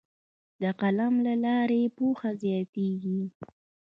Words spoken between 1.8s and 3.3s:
پوهه زیاتیږي.